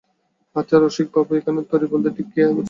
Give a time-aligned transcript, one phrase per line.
[0.55, 2.59] আচ্ছা রসিকবাবু, এখানে তরী বলতে ঠিক কী বোঝাচ্ছে?